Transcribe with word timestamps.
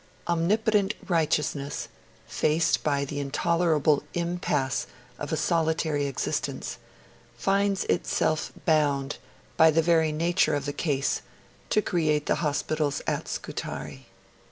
Omnipotent 0.27 0.95
Righteousness, 1.07 1.87
faced 2.25 2.83
by 2.83 3.05
the 3.05 3.19
intolerable 3.19 4.01
impasse 4.15 4.87
of 5.19 5.31
a 5.31 5.37
solitary 5.37 6.07
existence, 6.07 6.79
finds 7.37 7.83
itself 7.83 8.51
bound 8.65 9.17
by 9.57 9.69
the 9.69 9.83
very 9.83 10.11
nature 10.11 10.55
of 10.55 10.65
the 10.65 10.73
cause, 10.73 11.21
to 11.69 11.83
create 11.83 12.25
the 12.25 12.37
hospitals 12.41 13.03
at 13.05 13.27
Scutari. 13.27 14.07